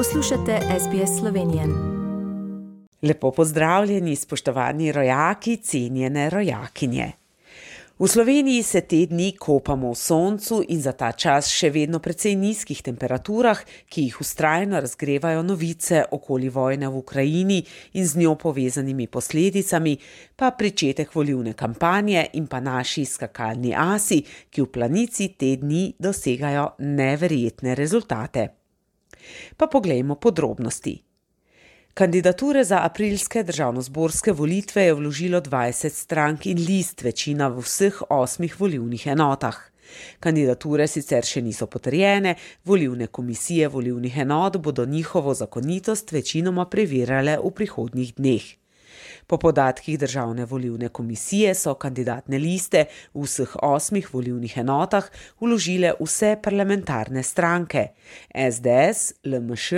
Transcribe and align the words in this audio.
Poslušate 0.00 0.60
SBS 0.80 1.18
Slovenije. 1.20 1.64
Lepo 3.02 3.30
pozdravljeni, 3.30 4.16
spoštovani 4.16 4.92
rojaki, 4.92 5.56
cenjene 5.56 6.30
rojakinje. 6.30 7.12
V 7.98 8.08
Sloveniji 8.08 8.62
se 8.62 8.80
te 8.80 9.06
dni 9.06 9.36
kopamo 9.38 9.90
v 9.90 9.94
soncu 9.94 10.62
in 10.68 10.80
za 10.80 10.92
ta 10.92 11.12
čas 11.12 11.50
še 11.52 11.68
vedno 11.70 11.98
precej 11.98 12.32
nizkih 12.36 12.80
temperaturah, 12.82 13.60
ki 13.88 14.02
jih 14.02 14.20
ustrajno 14.20 14.80
razgrevajo 14.80 15.42
novice 15.42 16.04
okoli 16.10 16.48
vojne 16.48 16.88
v 16.88 16.96
Ukrajini 16.96 17.58
in 17.92 18.06
z 18.06 18.16
njo 18.22 18.34
povezanimi 18.34 19.06
posledicami, 19.06 19.98
pa 20.36 20.50
pričetek 20.50 21.14
volivne 21.14 21.52
kampanje 21.52 22.24
in 22.32 22.46
pa 22.46 22.60
naši 22.60 23.04
skakalni 23.04 23.74
asi, 23.76 24.22
ki 24.50 24.62
v 24.62 24.72
planici 24.72 25.28
te 25.36 25.56
dni 25.56 25.92
dosegajo 25.98 26.70
neverjetne 26.78 27.74
rezultate. 27.74 28.59
Pa 29.56 29.66
poglejmo 29.66 30.14
podrobnosti. 30.14 31.02
Kandidature 31.94 32.64
za 32.64 32.84
aprilske 32.84 33.42
državno-zborske 33.42 34.32
volitve 34.32 34.82
je 34.82 34.94
vložilo 34.94 35.40
20 35.40 35.88
strank 35.90 36.46
in 36.46 36.58
list, 36.58 37.02
večina 37.02 37.48
v 37.48 37.64
vseh 37.66 38.02
osmih 38.08 38.60
volivnih 38.60 39.06
enotah. 39.06 39.58
Kandidature 40.20 40.86
sicer 40.86 41.26
še 41.26 41.42
niso 41.42 41.66
potrjene, 41.66 42.36
volivne 42.64 43.06
komisije 43.06 43.68
volivnih 43.68 44.18
enot 44.24 44.56
bodo 44.56 44.86
njihovo 44.86 45.34
zakonitost 45.34 46.12
večinoma 46.12 46.68
preverjale 46.70 47.38
v 47.42 47.50
prihodnjih 47.50 48.14
dneh. 48.14 48.59
Po 49.26 49.38
podatkih 49.38 49.98
Državne 49.98 50.44
volivne 50.44 50.88
komisije 50.88 51.54
so 51.54 51.74
kandidatne 51.74 52.38
liste 52.38 52.84
v 53.14 53.24
vseh 53.24 53.56
osmih 53.62 54.14
volivnih 54.14 54.58
enotah 54.58 55.10
vložile 55.40 55.94
vse 56.00 56.36
parlamentarne 56.42 57.22
stranke: 57.22 57.86
SDS, 58.34 59.12
LMŠ, 59.24 59.72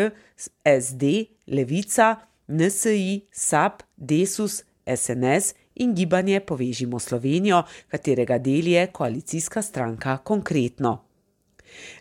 SD, 0.65 1.05
Levica, 1.47 2.17
NSI, 2.49 3.27
SAP, 3.33 3.83
Desus, 3.97 4.63
SNS 4.87 5.55
in 5.75 5.95
gibanje 5.95 6.41
Povežimo 6.41 6.99
Slovenijo, 6.99 7.63
katerega 7.89 8.39
del 8.39 8.69
je 8.69 8.87
koalicijska 8.93 9.63
stranka 9.63 10.19
konkretno. 10.19 11.05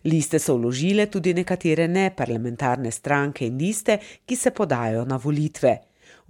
Liste 0.03 0.39
so 0.39 0.57
vložile 0.57 1.05
tudi 1.07 1.33
nekatere 1.33 1.87
neparlamentarne 1.87 2.91
stranke 2.91 3.45
in 3.47 3.57
liste, 3.57 3.99
ki 4.25 4.35
se 4.35 4.51
podajo 4.51 5.05
na 5.05 5.17
volitve. 5.17 5.77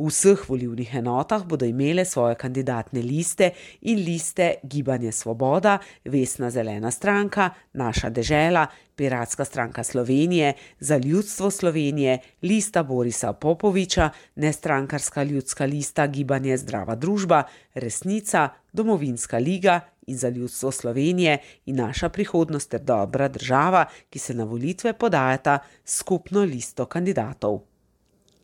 V 0.01 0.09
vseh 0.09 0.49
volivnih 0.49 0.95
enotah 0.97 1.45
bodo 1.45 1.65
imele 1.65 2.05
svoje 2.05 2.33
kandidatne 2.35 3.01
liste 3.05 3.51
in 3.81 4.01
liste 4.01 4.55
Gibanje 4.63 5.11
Svoboda, 5.11 5.77
Vesna 6.05 6.49
zelena 6.49 6.91
stranka, 6.91 7.51
Naša 7.73 8.09
dežela, 8.09 8.65
Piratska 8.95 9.45
stranka 9.45 9.83
Slovenije, 9.83 10.53
Za 10.79 10.97
ljudstvo 10.97 11.51
Slovenije, 11.51 12.17
lista 12.41 12.83
Borisa 12.83 13.33
Popoviča, 13.33 14.09
Nestrankarska 14.35 15.23
ljudska 15.23 15.65
lista 15.65 16.07
Gibanje 16.07 16.57
Zdrava 16.57 16.95
družba, 16.95 17.43
Resnica, 17.73 18.49
Domovinska 18.73 19.37
liga 19.37 19.79
in 20.07 20.17
Za 20.17 20.29
ljudstvo 20.29 20.71
Slovenije 20.71 21.37
in 21.65 21.75
Naša 21.75 22.09
prihodnost 22.09 22.69
ter 22.69 22.81
dobra 22.81 23.27
država, 23.27 23.85
ki 24.09 24.19
se 24.19 24.33
na 24.33 24.43
volitve 24.43 24.93
podajata 24.93 25.59
skupno 25.85 26.41
listo 26.41 26.85
kandidatov. 26.85 27.70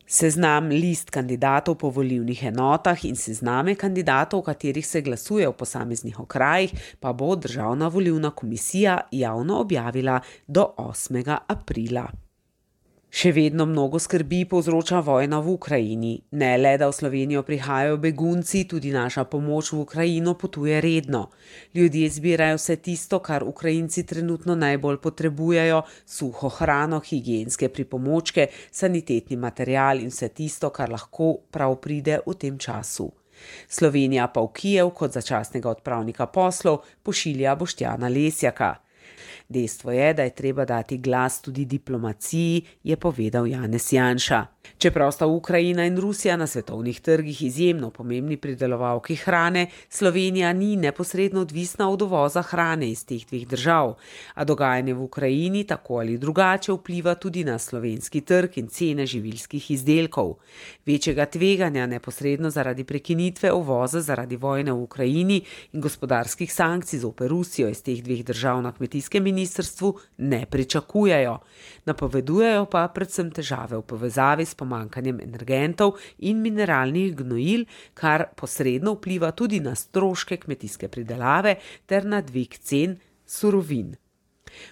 Seznam 0.08 0.70
list 0.72 1.10
kandidatov 1.12 1.74
po 1.84 1.90
volivnih 1.92 2.48
enotah 2.48 2.96
in 3.04 3.12
sezname 3.12 3.74
kandidatov, 3.76 4.40
v 4.40 4.46
katerih 4.46 4.86
se 4.86 5.02
glasuje 5.04 5.44
v 5.44 5.52
posameznih 5.52 6.16
okrajih, 6.20 6.72
pa 6.96 7.12
bo 7.12 7.36
Državna 7.36 7.92
volivna 7.92 8.30
komisija 8.30 9.00
javno 9.12 9.60
objavila 9.60 10.16
do 10.46 10.64
8. 10.78 11.36
aprila. 11.46 12.08
Še 13.08 13.30
vedno 13.32 13.64
mnogo 13.64 13.96
skrbi 13.96 14.42
povzroča 14.44 14.98
vojna 15.00 15.38
v 15.40 15.54
Ukrajini. 15.56 16.10
Ne 16.36 16.50
le, 16.60 16.74
da 16.76 16.90
v 16.90 16.92
Slovenijo 16.92 17.40
prihajajo 17.42 17.96
begunci, 17.96 18.66
tudi 18.68 18.92
naša 18.92 19.24
pomoč 19.24 19.72
v 19.72 19.80
Ukrajino 19.80 20.34
potuje 20.36 20.76
redno. 20.84 21.30
Ljudje 21.74 22.10
zbirajo 22.10 22.58
vse 22.60 22.76
tisto, 22.76 23.22
kar 23.24 23.46
Ukrajinci 23.48 24.04
trenutno 24.04 24.54
najbolj 24.54 25.00
potrebujejo: 25.00 25.82
suho 26.04 26.48
hrano, 26.48 27.00
higijenske 27.00 27.68
pripomočke, 27.68 28.50
sanitetni 28.70 29.36
material 29.36 30.04
in 30.04 30.12
vse 30.12 30.28
tisto, 30.28 30.68
kar 30.70 30.92
lahko 30.92 31.38
prav 31.50 31.80
pride 31.80 32.20
v 32.26 32.34
tem 32.36 32.58
času. 32.58 33.08
Slovenija 33.68 34.28
pa 34.28 34.42
v 34.44 34.52
Kijev 34.52 34.92
kot 34.92 35.16
začasnega 35.16 35.70
odpravnika 35.70 36.26
poslov 36.26 36.84
pošilja 37.02 37.56
Boštjana 37.56 38.08
Lesjaka. 38.12 38.74
Dejstvo 39.48 39.92
je, 39.92 40.14
da 40.14 40.22
je 40.22 40.34
treba 40.34 40.64
dati 40.64 40.98
glas 40.98 41.42
tudi 41.42 41.64
diplomaciji, 41.64 42.62
je 42.82 42.96
povedal 42.96 43.46
Janez 43.46 43.92
Janša. 43.92 44.46
Čeprav 44.78 45.12
sta 45.12 45.26
Ukrajina 45.26 45.86
in 45.86 45.96
Rusija 45.98 46.36
na 46.36 46.46
svetovnih 46.46 47.00
trgih 47.00 47.42
izjemno 47.42 47.90
pomembni 47.90 48.36
pridelovalki 48.36 49.16
hrane, 49.16 49.66
Slovenija 49.88 50.52
ni 50.52 50.76
neposredno 50.76 51.40
odvisna 51.40 51.90
od 51.90 52.02
uvoza 52.02 52.42
hrane 52.42 52.90
iz 52.90 53.06
teh 53.06 53.26
dveh 53.26 53.46
držav. 53.48 53.94
A 54.34 54.44
dogajanje 54.44 54.94
v 54.94 55.02
Ukrajini 55.02 55.64
tako 55.64 55.94
ali 55.94 56.18
drugače 56.18 56.72
vpliva 56.72 57.14
tudi 57.14 57.44
na 57.44 57.58
slovenski 57.58 58.20
trg 58.20 58.58
in 58.58 58.68
cene 58.68 59.06
živilskih 59.06 59.70
izdelkov. 59.70 60.34
Večjega 60.86 61.26
tveganja 61.26 61.86
neposredno 61.86 62.50
zaradi 62.50 62.84
prekinitve 62.84 63.52
uvoza 63.52 64.00
zaradi 64.00 64.36
vojne 64.36 64.72
v 64.72 64.82
Ukrajini 64.82 65.42
in 65.72 65.80
gospodarskih 65.80 66.54
sankcij 66.54 66.98
zoper 66.98 67.28
Rusijo 67.28 67.68
iz 67.68 67.82
teh 67.82 68.02
dveh 68.02 68.24
držav 68.24 68.62
na 68.62 68.72
kmetijskem 68.98 69.24
ministrstvu 69.24 69.98
ne 70.18 70.46
pričakujejo. 70.50 71.38
Napovedujejo 71.86 72.66
pa 72.66 72.88
predvsem 72.88 73.30
težave 73.30 73.76
v 73.78 73.82
povezavi 73.86 74.44
s 74.44 74.54
pomankanjem 74.54 75.20
energentov 75.22 75.94
in 76.18 76.42
mineralnih 76.42 77.14
gnojil, 77.16 77.64
kar 77.94 78.28
posredno 78.36 78.96
vpliva 78.98 79.30
tudi 79.32 79.60
na 79.60 79.74
stroške 79.74 80.36
kmetijske 80.36 80.88
pridelave 80.88 81.58
ter 81.86 82.04
na 82.04 82.20
dvig 82.20 82.58
cen 82.58 82.98
surovin. 83.26 83.94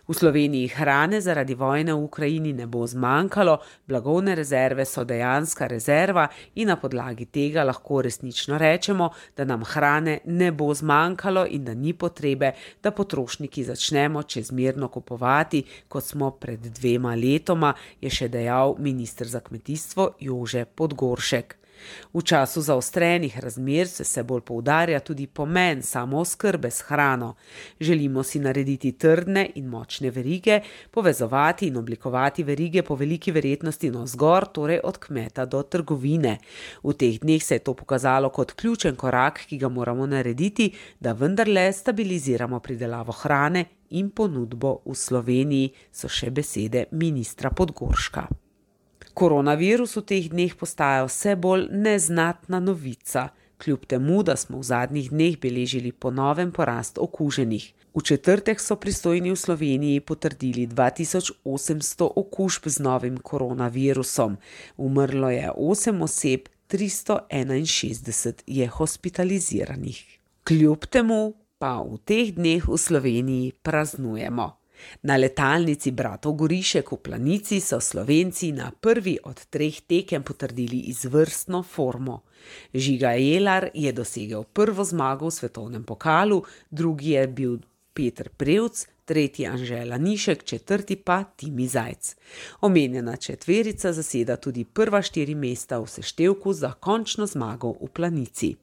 V 0.08 0.14
Sloveniji 0.14 0.68
hrane 0.68 1.20
zaradi 1.20 1.54
vojne 1.54 1.94
v 1.94 2.04
Ukrajini 2.04 2.52
ne 2.52 2.66
bo 2.66 2.86
zmanjkalo, 2.86 3.58
blagovne 3.86 4.34
rezerve 4.34 4.84
so 4.84 5.04
dejanska 5.04 5.66
rezerva 5.66 6.28
in 6.54 6.68
na 6.68 6.76
podlagi 6.76 7.26
tega 7.26 7.64
lahko 7.64 8.02
resnično 8.02 8.58
rečemo, 8.58 9.10
da 9.36 9.44
nam 9.44 9.64
hrane 9.64 10.20
ne 10.24 10.52
bo 10.52 10.74
zmanjkalo 10.74 11.46
in 11.50 11.64
da 11.64 11.74
ni 11.74 11.92
potrebe, 11.92 12.52
da 12.82 12.90
potrošniki 12.90 13.64
začnemo 13.64 14.22
čezmerno 14.22 14.88
kupovati, 14.88 15.64
kot 15.88 16.04
smo 16.04 16.30
pred 16.30 16.60
dvema 16.60 17.14
letoma, 17.14 17.74
je 18.00 18.10
še 18.10 18.28
dejal 18.28 18.76
ministr 18.78 19.26
za 19.26 19.40
kmetijstvo 19.40 20.10
Jože 20.20 20.64
Podgoršek. 20.64 21.65
V 22.12 22.22
času 22.22 22.60
zaostrenih 22.60 23.38
razmer 23.38 23.88
se 23.88 24.02
vse 24.02 24.22
bolj 24.22 24.40
poudarja 24.40 25.00
tudi 25.00 25.26
pomen 25.26 25.82
samooskrbe 25.82 26.70
s 26.70 26.80
hrano. 26.88 27.34
Želimo 27.80 28.22
si 28.22 28.38
narediti 28.38 28.92
trdne 28.92 29.50
in 29.54 29.66
močne 29.66 30.10
verige, 30.10 30.60
povezovati 30.90 31.66
in 31.66 31.76
oblikovati 31.76 32.42
verige 32.42 32.82
po 32.82 32.94
veliki 32.94 33.32
verjetnosti 33.32 33.90
navzgor, 33.90 34.46
torej 34.52 34.80
od 34.84 34.98
kmeta 34.98 35.44
do 35.44 35.62
trgovine. 35.62 36.38
V 36.82 36.92
teh 36.92 37.20
dneh 37.20 37.42
se 37.42 37.54
je 37.54 37.58
to 37.58 37.74
pokazalo 37.74 38.30
kot 38.30 38.52
ključen 38.52 38.96
korak, 38.96 39.44
ki 39.46 39.58
ga 39.58 39.68
moramo 39.68 40.06
narediti, 40.06 40.72
da 41.00 41.12
vendarle 41.12 41.72
stabiliziramo 41.72 42.60
pridelavo 42.60 43.12
hrane 43.12 43.64
in 43.90 44.10
ponudbo 44.10 44.80
v 44.86 44.94
Sloveniji, 44.94 45.70
so 45.92 46.08
še 46.08 46.30
besede 46.30 46.86
ministra 46.90 47.50
Podgorška. 47.50 48.45
Koronavirus 49.16 49.96
v 49.96 50.02
teh 50.04 50.24
dneh 50.28 50.52
postaja 50.52 51.06
vse 51.08 51.38
bolj 51.40 51.70
neznatna 51.72 52.58
novica, 52.60 53.30
kljub 53.56 53.86
temu, 53.88 54.20
da 54.20 54.34
smo 54.36 54.60
v 54.60 54.66
zadnjih 54.68 55.08
dneh 55.08 55.38
beležili 55.40 55.88
ponoven 55.88 56.52
porast 56.52 57.00
okuženih. 57.00 57.64
V 57.96 58.02
četrtek 58.04 58.60
so 58.60 58.76
pristojni 58.76 59.32
v 59.32 59.38
Sloveniji 59.40 60.04
potrdili 60.04 60.66
2800 60.68 62.10
okužb 62.12 62.68
z 62.68 62.84
novim 62.84 63.16
koronavirusom, 63.16 64.36
umrlo 64.76 65.32
je 65.32 65.48
8 65.48 66.02
oseb, 66.04 66.52
361 66.68 68.44
je 68.46 68.66
hospitaliziranih. 68.68 70.04
Kljub 70.44 70.84
temu 70.92 71.40
pa 71.56 71.80
v 71.80 71.96
teh 72.04 72.36
dneh 72.36 72.68
v 72.68 72.76
Sloveniji 72.76 73.56
praznujemo. 73.64 74.65
Na 75.02 75.16
letalnici 75.16 75.90
bratov 75.90 76.32
Gorišek 76.32 76.92
v 76.92 76.96
Planici 76.96 77.60
so 77.60 77.80
Slovenci 77.80 78.52
na 78.52 78.70
prvi 78.80 79.18
od 79.24 79.46
treh 79.50 79.80
tekem 79.80 80.22
potrdili 80.22 80.78
izvrstno 80.90 81.62
formo. 81.62 82.22
Žiga 82.74 83.10
Jelar 83.10 83.70
je 83.74 83.92
dosegel 83.92 84.44
prvo 84.44 84.84
zmago 84.84 85.26
v 85.26 85.34
svetovnem 85.34 85.84
pokalu, 85.84 86.42
drugi 86.70 87.10
je 87.10 87.26
bil 87.28 87.58
Petr 87.94 88.28
Prevc, 88.28 88.86
tretji 89.04 89.46
Anžela 89.46 89.96
Nišek, 89.98 90.44
četrti 90.44 90.96
pa 90.96 91.24
Timi 91.24 91.66
Zajc. 91.66 92.16
Omenjena 92.60 93.16
četverica 93.16 93.92
zaseda 93.92 94.36
tudi 94.36 94.64
prva 94.64 95.02
štiri 95.02 95.34
mesta 95.34 95.78
v 95.78 95.86
seštevku 95.86 96.52
za 96.52 96.72
končno 96.72 97.26
zmago 97.26 97.72
v 97.80 97.88
Planici. 97.88 98.56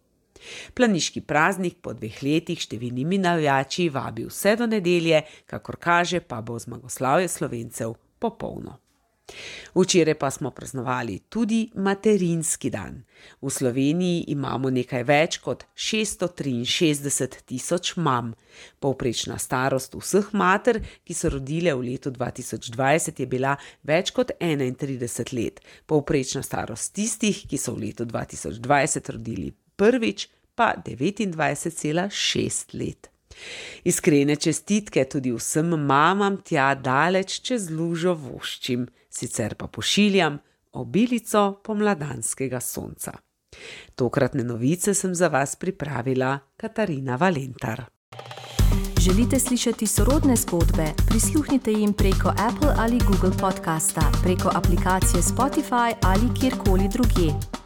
Planiški 0.73 1.21
praznik 1.21 1.79
po 1.81 1.93
dveh 1.97 2.21
letih 2.23 2.59
številnimi 2.59 3.21
navijači 3.23 3.89
vabi 3.89 4.27
vse 4.29 4.55
do 4.59 4.69
nedelje, 4.69 5.23
kakor 5.49 5.79
kaže, 5.79 6.21
pa 6.21 6.41
bo 6.41 6.59
zmagoslavje 6.59 7.27
slovencev 7.31 7.97
popolno. 8.19 8.79
Včeraj 9.75 10.13
pa 10.19 10.31
smo 10.31 10.51
praznovali 10.51 11.19
tudi 11.29 11.69
materinski 11.75 12.69
dan. 12.69 13.03
V 13.41 13.49
Sloveniji 13.49 14.25
imamo 14.27 14.69
nekaj 14.69 15.03
več 15.07 15.37
kot 15.41 15.63
663 15.75 17.41
tisoč 17.47 17.95
mam. 17.95 18.33
Povprečna 18.83 19.39
starost 19.39 19.95
vseh 19.95 20.29
mater, 20.33 20.81
ki 21.07 21.15
so 21.17 21.31
rodile 21.33 21.73
v 21.73 21.87
letu 21.87 22.11
2020, 22.11 23.23
je 23.23 23.27
bila 23.27 23.55
več 23.83 24.11
kot 24.11 24.35
31 24.39 25.33
let. 25.33 25.63
Povprečna 25.87 26.43
starost 26.43 26.93
tistih, 26.93 27.45
ki 27.47 27.57
so 27.57 27.73
v 27.73 27.87
letu 27.87 28.05
2020 28.05 29.13
rodili 29.15 29.53
prvič, 29.83 30.29
pa 30.55 30.73
29,6 30.85 32.79
let. 32.79 33.09
Iskrene 33.83 34.35
čestitke 34.35 35.05
tudi 35.09 35.31
vsem 35.33 35.73
mamam 35.85 36.37
tja 36.45 36.75
daleč 36.75 37.41
čez 37.41 37.69
lužo 37.73 38.13
voščim, 38.15 38.87
sicer 39.09 39.55
pa 39.59 39.67
pošiljam 39.67 40.39
obilico 40.79 41.59
pomladanskega 41.65 42.61
sonca. 42.61 43.17
Tokratne 43.95 44.43
novice 44.43 44.93
sem 44.93 45.15
za 45.15 45.27
vas 45.27 45.55
pripravila 45.55 46.39
Katarina 46.57 47.15
Valentar. 47.15 47.83
Želite 49.03 49.39
slišati 49.39 49.87
sorodne 49.87 50.35
zgodbe? 50.35 50.85
Prisluhnite 51.09 51.71
jim 51.71 51.93
preko 51.93 52.29
Apple 52.29 52.73
ali 52.77 52.99
Google 52.99 53.37
podcasta, 53.41 54.11
preko 54.23 54.49
aplikacije 54.53 55.21
Spotify 55.21 55.93
ali 56.01 56.39
kjerkoli 56.39 56.89
drugje. 56.93 57.62